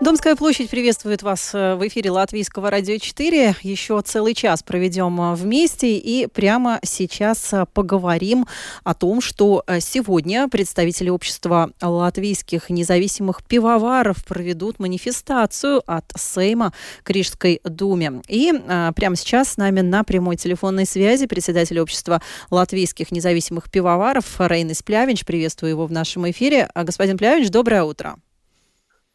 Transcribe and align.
Домская 0.00 0.34
площадь 0.34 0.70
приветствует 0.70 1.22
вас 1.22 1.50
э, 1.52 1.74
в 1.74 1.86
эфире 1.86 2.10
Латвийского 2.10 2.70
радио 2.70 2.96
4. 2.96 3.56
Еще 3.60 4.00
целый 4.00 4.32
час 4.32 4.62
проведем 4.62 5.20
э, 5.20 5.34
вместе 5.34 5.98
и 5.98 6.26
прямо 6.26 6.80
сейчас 6.82 7.52
э, 7.52 7.66
поговорим 7.74 8.46
о 8.82 8.94
том, 8.94 9.20
что 9.20 9.62
сегодня 9.80 10.48
представители 10.48 11.10
общества 11.10 11.70
латвийских 11.82 12.70
независимых 12.70 13.44
пивоваров 13.44 14.24
проведут 14.24 14.78
манифестацию 14.78 15.82
от 15.86 16.10
Сейма 16.16 16.72
к 17.02 17.10
Рижской 17.10 17.60
думе. 17.64 18.22
И 18.26 18.54
прямо 18.96 19.16
сейчас 19.16 19.50
с 19.50 19.56
нами 19.58 19.82
на 19.82 20.02
прямой 20.02 20.36
телефонной 20.36 20.86
связи 20.86 21.26
председатель 21.26 21.78
общества 21.78 22.22
латвийских 22.50 23.12
независимых 23.12 23.70
пивоваров 23.70 24.24
Рейнис 24.38 24.82
Плявинч. 24.82 25.26
Приветствую 25.26 25.70
его 25.70 25.86
в 25.86 25.92
нашем 25.92 26.30
эфире. 26.30 26.70
Господин 26.74 27.18
Плявинч, 27.18 27.50
доброе 27.50 27.82
утро. 27.82 28.16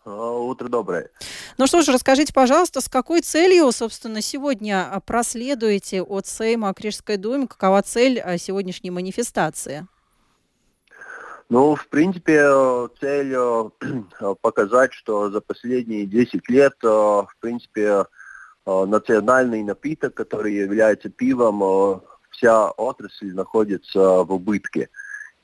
А, 0.05 0.37
утро 0.37 0.69
доброе. 0.69 1.09
Ну 1.57 1.65
что 1.65 1.81
ж, 1.81 1.87
расскажите, 1.87 2.31
пожалуйста, 2.31 2.79
с 2.79 2.87
какой 2.87 3.21
целью, 3.21 3.71
собственно, 3.71 4.21
сегодня 4.21 4.87
а, 4.91 4.99
проследуете 4.99 6.03
от 6.03 6.27
Сейма 6.27 6.73
к 6.73 6.81
Рижской 6.81 7.17
думе? 7.17 7.47
Какова 7.47 7.81
цель 7.81 8.19
а, 8.19 8.37
сегодняшней 8.37 8.91
манифестации? 8.91 9.87
Ну, 11.49 11.75
в 11.75 11.87
принципе, 11.87 12.43
цель 12.99 13.35
показать, 14.41 14.93
что 14.93 15.31
за 15.31 15.41
последние 15.41 16.05
10 16.05 16.49
лет, 16.49 16.73
в 16.81 17.29
принципе, 17.39 18.05
национальный 18.65 19.63
напиток, 19.63 20.15
который 20.15 20.55
является 20.55 21.09
пивом, 21.09 22.01
вся 22.31 22.71
отрасль 22.71 23.33
находится 23.33 24.23
в 24.23 24.33
убытке. 24.33 24.89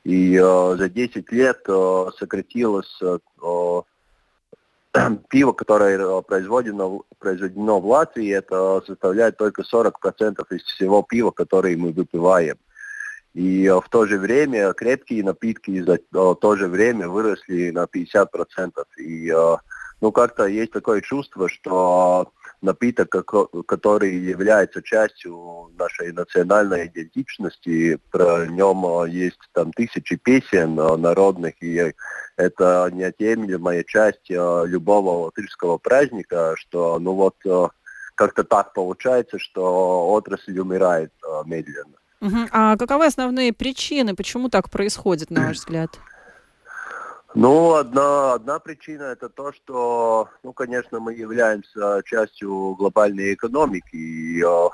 И 0.03 0.39
за 0.39 0.89
10 0.89 1.31
лет 1.31 1.63
сократилось 2.17 2.99
пиво, 5.29 5.53
которое 5.53 5.97
э, 5.97 6.21
произведено, 6.21 7.03
произведено 7.19 7.79
в 7.79 7.85
Латвии, 7.85 8.29
это 8.29 8.81
составляет 8.85 9.37
только 9.37 9.63
40% 9.63 10.45
из 10.51 10.63
всего 10.63 11.01
пива, 11.03 11.31
которое 11.31 11.77
мы 11.77 11.91
выпиваем. 11.91 12.57
И 13.33 13.65
э, 13.65 13.79
в 13.79 13.87
то 13.89 14.05
же 14.05 14.17
время 14.19 14.73
крепкие 14.73 15.23
напитки 15.23 15.81
за 15.81 15.93
э, 15.93 15.99
то 16.11 16.55
же 16.55 16.67
время 16.67 17.07
выросли 17.07 17.71
на 17.71 17.85
50%. 17.85 18.71
И 18.97 19.33
ну, 20.01 20.11
как-то 20.11 20.47
есть 20.47 20.71
такое 20.71 21.01
чувство, 21.01 21.47
что 21.47 22.31
напиток, 22.61 23.09
который 23.65 24.15
является 24.15 24.81
частью 24.81 25.71
нашей 25.77 26.11
национальной 26.11 26.87
идентичности, 26.87 27.99
про 28.11 28.45
нем 28.45 29.05
есть 29.05 29.39
там 29.53 29.73
тысячи 29.73 30.15
песен 30.15 30.75
народных, 30.75 31.55
и 31.61 31.93
это 32.37 32.89
неотъемлемая 32.93 33.83
часть 33.83 34.29
любого 34.29 35.25
латышского 35.25 35.77
праздника, 35.77 36.55
что 36.57 36.99
ну 36.99 37.13
вот 37.13 37.35
как-то 38.15 38.43
так 38.43 38.73
получается, 38.73 39.39
что 39.39 40.09
отрасль 40.09 40.59
умирает 40.59 41.11
медленно. 41.45 41.97
Угу. 42.21 42.49
А 42.51 42.77
каковы 42.77 43.07
основные 43.07 43.51
причины, 43.51 44.15
почему 44.15 44.49
так 44.49 44.69
происходит, 44.69 45.31
на 45.31 45.47
ваш 45.47 45.57
взгляд? 45.57 45.99
Ну, 47.33 47.75
одна, 47.75 48.33
одна 48.33 48.59
причина 48.59 49.03
это 49.03 49.29
то, 49.29 49.53
что, 49.53 50.29
ну, 50.43 50.51
конечно, 50.51 50.99
мы 50.99 51.13
являемся 51.13 52.01
частью 52.05 52.75
глобальной 52.75 53.33
экономики, 53.33 53.95
и, 53.95 54.43
э, 54.43 54.69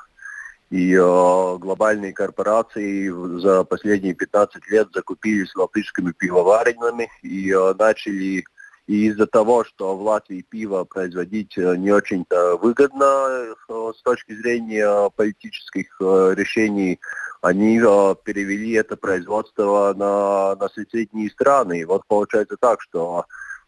и 0.71 0.93
э, 0.95 1.57
глобальные 1.59 2.13
корпорации 2.13 3.09
за 3.39 3.63
последние 3.63 4.15
15 4.15 4.67
лет 4.71 4.87
закупились 4.91 5.55
латышскими 5.55 6.11
пивоваренными 6.13 7.09
и 7.21 7.51
э, 7.51 7.75
начали 7.77 8.43
и 8.87 9.07
из-за 9.07 9.27
того, 9.27 9.63
что 9.63 9.95
в 9.95 10.01
Латвии 10.01 10.41
пиво 10.41 10.85
производить 10.85 11.57
не 11.57 11.91
очень-то 11.91 12.57
выгодно 12.57 13.53
с 13.69 14.01
точки 14.01 14.33
зрения 14.33 15.09
политических 15.15 15.95
решений, 15.99 16.99
они 17.41 17.79
э, 17.79 18.15
перевели 18.23 18.73
это 18.73 18.97
производство 18.97 19.93
на, 19.95 20.55
на 20.55 20.69
соседние 20.69 21.29
страны. 21.29 21.81
И 21.81 21.85
вот 21.85 22.03
получается 22.07 22.57
так, 22.59 22.81
что 22.81 23.25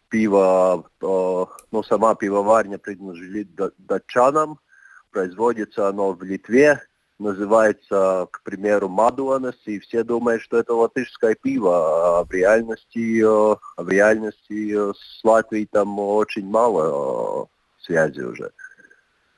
пиво, 0.09 0.85
э, 1.01 1.45
ну 1.71 1.83
сама 1.83 2.15
пивоварня 2.15 2.77
принадлежит 2.77 3.49
датчанам, 3.77 4.59
производится 5.11 5.87
оно 5.87 6.13
в 6.13 6.23
Литве, 6.23 6.81
называется, 7.19 8.27
к 8.31 8.41
примеру, 8.43 8.89
Мадуанас, 8.89 9.55
и 9.65 9.79
все 9.79 10.03
думают, 10.03 10.41
что 10.41 10.57
это 10.57 10.73
латышское 10.73 11.35
пиво, 11.35 12.19
а 12.19 12.23
в 12.23 12.31
реальности, 12.31 13.21
э, 13.21 13.55
в 13.77 13.89
реальности 13.89 14.73
э, 14.73 14.93
с 14.93 15.23
Латвией 15.23 15.67
там 15.71 15.99
очень 15.99 16.45
мало 16.45 17.43
э, 17.43 17.85
связи 17.85 18.21
уже. 18.21 18.51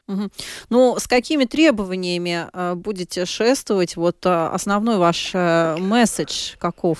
Угу. 0.07 0.29
Ну, 0.69 0.95
с 0.99 1.07
какими 1.07 1.45
требованиями 1.45 2.47
будете 2.75 3.25
шествовать? 3.25 3.95
Вот 3.95 4.25
основной 4.25 4.97
ваш 4.97 5.33
месседж 5.33 6.57
каков? 6.57 6.99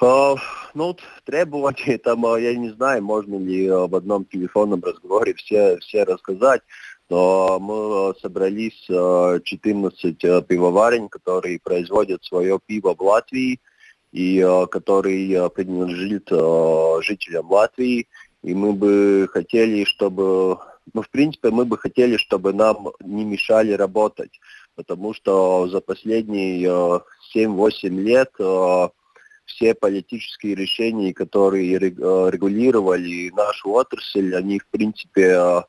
Uh, 0.00 0.38
ну, 0.72 0.96
требования 1.24 1.98
там, 1.98 2.24
я 2.38 2.54
не 2.54 2.70
знаю, 2.70 3.02
можно 3.02 3.36
ли 3.36 3.68
в 3.68 3.94
одном 3.94 4.24
телефонном 4.24 4.82
разговоре 4.82 5.34
все, 5.34 5.76
все 5.78 6.04
рассказать, 6.04 6.62
но 7.10 7.58
мы 7.60 8.14
собрались 8.20 8.80
14 8.86 10.46
пивоварен, 10.46 11.08
которые 11.08 11.60
производят 11.60 12.24
свое 12.24 12.58
пиво 12.64 12.94
в 12.94 13.02
Латвии 13.02 13.60
и 14.12 14.40
который 14.70 15.50
принадлежит 15.50 16.28
жителям 17.04 17.50
Латвии. 17.50 18.06
И 18.42 18.54
мы 18.54 18.72
бы 18.72 19.28
хотели, 19.30 19.84
чтобы 19.84 20.58
ну, 20.92 21.02
в 21.02 21.10
принципе, 21.10 21.50
мы 21.50 21.64
бы 21.64 21.78
хотели, 21.78 22.16
чтобы 22.16 22.52
нам 22.52 22.88
не 23.00 23.24
мешали 23.24 23.72
работать, 23.72 24.40
потому 24.74 25.14
что 25.14 25.68
за 25.68 25.80
последние 25.80 26.66
7-8 27.34 27.70
э, 27.82 27.88
лет 27.88 28.30
э, 28.38 28.88
все 29.44 29.74
политические 29.74 30.54
решения, 30.54 31.12
которые 31.12 31.76
э, 31.76 31.80
регулировали 32.30 33.30
нашу 33.30 33.72
отрасль, 33.72 34.34
они, 34.34 34.58
в 34.58 34.66
принципе, 34.68 35.64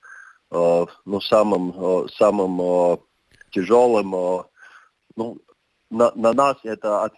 ну, 0.52 1.22
самым, 1.22 2.08
самым 2.10 3.00
тяжелым, 3.52 4.46
ну, 5.16 5.38
на, 5.90 6.12
на 6.16 6.34
нас 6.34 6.58
это 6.64 7.10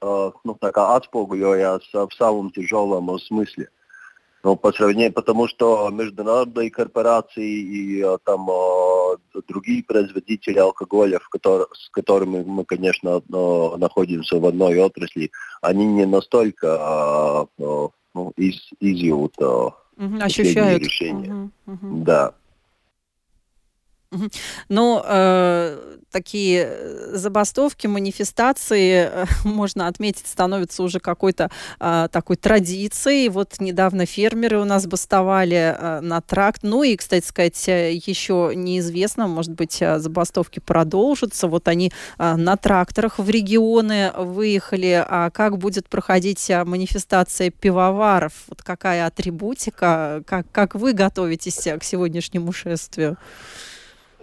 ну, 0.00 0.54
такая 0.60 0.96
отспугивая 0.96 1.78
в 1.78 2.14
самом 2.14 2.50
тяжелом 2.50 3.18
смысле. 3.18 3.68
Ну, 4.44 4.56
по 4.56 4.72
сравнению, 4.72 5.12
потому 5.12 5.48
что 5.48 5.90
международные 5.90 6.70
корпорации 6.70 7.44
и 7.44 8.06
там 8.24 8.48
другие 9.48 9.82
производители 9.82 10.58
алкоголя, 10.58 11.18
в 11.18 11.28
котор, 11.28 11.68
с 11.74 11.90
которыми 11.90 12.44
мы, 12.44 12.64
конечно, 12.64 13.20
находимся 13.28 14.38
в 14.38 14.46
одной 14.46 14.80
отрасли, 14.80 15.30
они 15.60 15.86
не 15.86 16.06
настолько 16.06 17.48
ну, 17.58 18.32
из, 18.36 18.68
изъют 18.80 19.36
угу, 19.38 20.18
ощущают 20.20 20.82
решения. 20.82 21.50
Угу, 21.66 21.74
угу. 21.74 22.04
Да. 22.04 22.34
Ну, 24.68 25.02
э, 25.04 25.98
такие 26.10 26.78
забастовки, 27.12 27.86
манифестации, 27.86 29.10
э, 29.12 29.24
можно 29.44 29.86
отметить, 29.86 30.26
становятся 30.26 30.82
уже 30.82 30.98
какой-то 30.98 31.50
э, 31.78 32.08
такой 32.10 32.36
традицией. 32.36 33.28
Вот 33.28 33.60
недавно 33.60 34.06
фермеры 34.06 34.58
у 34.60 34.64
нас 34.64 34.86
бастовали 34.86 35.76
э, 35.78 36.00
на 36.00 36.22
тракт. 36.22 36.62
Ну 36.62 36.82
и, 36.82 36.96
кстати 36.96 37.26
сказать, 37.26 37.68
э, 37.68 37.92
еще 37.92 38.52
неизвестно, 38.54 39.26
может 39.26 39.52
быть, 39.52 39.82
э, 39.82 39.98
забастовки 39.98 40.60
продолжатся. 40.60 41.46
Вот 41.46 41.68
они 41.68 41.92
э, 42.18 42.36
на 42.36 42.56
тракторах 42.56 43.18
в 43.18 43.28
регионы 43.28 44.12
выехали. 44.16 45.04
А 45.06 45.28
как 45.30 45.58
будет 45.58 45.88
проходить 45.90 46.50
манифестация 46.64 47.50
пивоваров? 47.50 48.32
Вот 48.48 48.62
какая 48.62 49.06
атрибутика? 49.06 50.22
Как, 50.26 50.50
как 50.50 50.74
вы 50.74 50.94
готовитесь 50.94 51.68
к 51.78 51.84
сегодняшнему 51.84 52.52
шествию? 52.52 53.18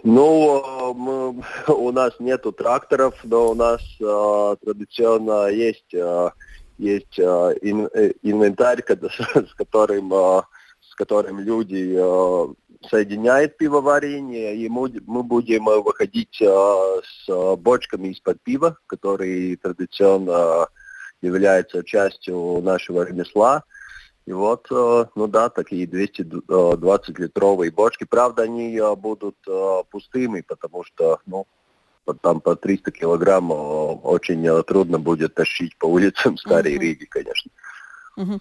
Ну, 0.08 0.94
мы, 0.94 1.42
у 1.74 1.90
нас 1.90 2.12
нету 2.20 2.52
тракторов, 2.52 3.16
но 3.24 3.50
у 3.50 3.54
нас 3.54 3.82
э, 4.00 4.56
традиционно 4.64 5.48
есть, 5.48 5.92
э, 5.92 6.30
есть 6.78 7.18
э, 7.18 7.22
ин, 7.62 7.88
инвентарь, 8.22 8.84
с 8.86 9.54
которым, 9.54 10.14
э, 10.14 10.42
с 10.80 10.94
которым 10.94 11.40
люди 11.40 11.96
э, 11.98 12.54
соединяют 12.88 13.56
пивоварение, 13.56 14.54
и 14.54 14.68
мы, 14.68 14.92
мы 15.06 15.24
будем 15.24 15.64
выходить 15.64 16.40
э, 16.40 17.00
с 17.26 17.56
бочками 17.56 18.06
из-под 18.12 18.40
пива, 18.44 18.78
которые 18.86 19.56
традиционно 19.56 20.68
являются 21.20 21.82
частью 21.82 22.60
нашего 22.62 23.02
ремесла. 23.02 23.64
И 24.26 24.32
вот, 24.32 24.66
э, 24.72 25.04
ну 25.14 25.28
да, 25.28 25.48
такие 25.48 25.86
220-литровые 25.86 27.70
бочки. 27.70 28.04
Правда, 28.04 28.42
они 28.42 28.76
э, 28.76 28.96
будут 28.96 29.36
э, 29.46 29.82
пустыми, 29.88 30.40
потому 30.40 30.82
что, 30.82 31.20
ну, 31.26 31.46
там 32.22 32.40
по 32.40 32.56
300 32.56 32.90
килограмм 32.90 33.50
очень 33.50 34.62
трудно 34.64 34.98
будет 34.98 35.34
тащить 35.34 35.76
по 35.78 35.86
улицам 35.86 36.36
Старой 36.38 36.74
mm-hmm. 36.74 36.78
Риги, 36.78 37.04
конечно. 37.04 37.50
Угу. 38.16 38.40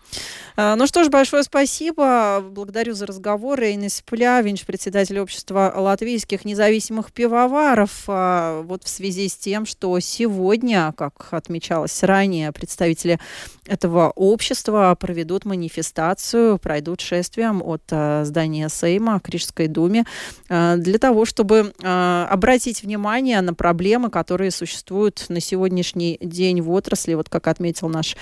Ну 0.57 0.87
что 0.87 1.03
ж, 1.03 1.09
большое 1.09 1.43
спасибо. 1.43 2.41
Благодарю 2.41 2.93
за 2.93 3.05
разговор. 3.05 3.59
Эйнис 3.61 4.01
Плявинч, 4.05 4.65
председатель 4.65 5.19
общества 5.19 5.73
латвийских 5.75 6.45
независимых 6.45 7.11
пивоваров. 7.11 8.03
А, 8.07 8.61
вот 8.61 8.83
в 8.83 8.87
связи 8.87 9.27
с 9.27 9.35
тем, 9.35 9.65
что 9.65 9.99
сегодня, 9.99 10.93
как 10.97 11.27
отмечалось 11.31 12.03
ранее, 12.03 12.53
представители 12.53 13.19
этого 13.67 14.11
общества 14.15 14.95
проведут 14.97 15.43
манифестацию, 15.43 16.57
пройдут 16.57 17.01
шествием 17.01 17.61
от 17.61 17.83
а, 17.91 18.23
здания 18.23 18.69
Сейма 18.69 19.19
к 19.19 19.27
Рижской 19.29 19.67
думе 19.67 20.05
для 20.47 20.99
того, 20.99 21.25
чтобы 21.25 21.73
обратить 21.83 22.83
внимание 22.83 23.41
на 23.41 23.53
проблемы, 23.53 24.09
которые 24.09 24.51
существуют 24.51 25.25
на 25.29 25.39
сегодняшний 25.39 26.17
день 26.21 26.61
в 26.61 26.71
отрасли. 26.71 27.13
Вот 27.15 27.29
как 27.29 27.47
отметил 27.47 27.89
наш 27.89 28.15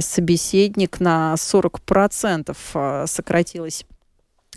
собеседник, 0.00 0.95
на 1.00 1.34
40% 1.36 2.56
а, 2.74 3.06
сократилось 3.06 3.84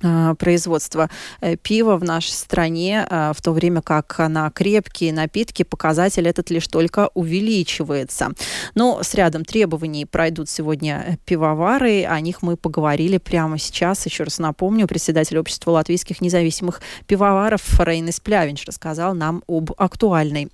а, 0.02 0.36
производства 0.36 1.10
э, 1.42 1.58
пива 1.58 1.98
в 1.98 2.04
нашей 2.04 2.32
стране, 2.32 3.06
в 3.10 3.36
то 3.42 3.52
время 3.52 3.82
как 3.82 4.18
на 4.20 4.50
крепкие 4.50 5.12
напитки 5.12 5.64
показатель 5.64 6.28
этот 6.28 6.50
лишь 6.50 6.68
только 6.68 7.10
увеличивается. 7.14 8.32
Но 8.76 9.04
с 9.04 9.14
рядом 9.14 9.44
требований 9.44 10.06
пройдут 10.06 10.50
сегодня 10.50 11.18
пивовары, 11.26 12.06
о 12.06 12.20
них 12.22 12.42
мы 12.42 12.56
поговорили 12.56 13.18
прямо 13.18 13.58
сейчас. 13.58 14.06
Еще 14.06 14.24
раз 14.24 14.40
напомню, 14.40 14.88
председатель 14.88 15.38
общества 15.38 15.72
латвийских 15.72 16.22
независимых 16.22 16.82
пивоваров 17.08 17.80
Рейнес 17.80 18.20
Плявинч 18.20 18.66
рассказал 18.66 19.14
нам 19.14 19.44
об 19.48 19.72
актуальной 19.78 20.50